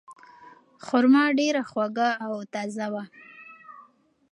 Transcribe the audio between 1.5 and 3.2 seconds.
خوږه او تازه وه.